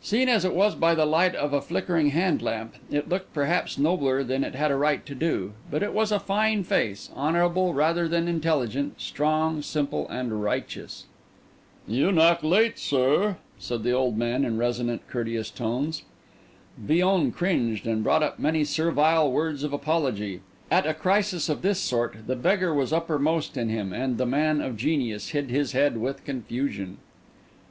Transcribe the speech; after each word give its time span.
Seen 0.00 0.30
as 0.30 0.42
it 0.46 0.54
was 0.54 0.74
by 0.74 0.94
the 0.94 1.04
light 1.04 1.34
of 1.34 1.52
a 1.52 1.60
flickering 1.60 2.08
hand 2.08 2.40
lamp, 2.40 2.76
it 2.90 3.10
looked 3.10 3.34
perhaps 3.34 3.76
nobler 3.76 4.24
than 4.24 4.42
it 4.42 4.54
had 4.54 4.70
a 4.70 4.74
right 4.74 5.04
to 5.04 5.14
do; 5.14 5.52
but 5.70 5.82
it 5.82 5.92
was 5.92 6.10
a 6.10 6.18
fine 6.18 6.64
face, 6.64 7.10
honourable 7.14 7.74
rather 7.74 8.08
than 8.08 8.26
intelligent, 8.26 8.98
strong, 8.98 9.60
simple, 9.60 10.08
and 10.08 10.42
righteous. 10.42 11.04
"You 11.86 12.10
knock 12.10 12.42
late, 12.42 12.78
sir," 12.78 13.36
said 13.58 13.82
the 13.82 13.92
old 13.92 14.16
man 14.16 14.46
in 14.46 14.56
resonant, 14.56 15.06
courteous 15.08 15.50
tones. 15.50 16.04
Villon 16.78 17.30
cringed, 17.30 17.86
and 17.86 18.02
brought 18.02 18.22
up 18.22 18.38
many 18.38 18.64
servile 18.64 19.30
words 19.30 19.62
of 19.62 19.74
apology; 19.74 20.40
at 20.70 20.86
a 20.86 20.94
crisis 20.94 21.50
of 21.50 21.60
this 21.60 21.78
sort, 21.80 22.26
the 22.26 22.34
beggar 22.34 22.72
was 22.72 22.94
uppermost 22.94 23.58
in 23.58 23.68
him, 23.68 23.92
and 23.92 24.16
the 24.16 24.24
man 24.24 24.62
of 24.62 24.78
genius 24.78 25.28
hid 25.36 25.50
his 25.50 25.72
head 25.72 25.98
with 25.98 26.24
confusion. 26.24 26.96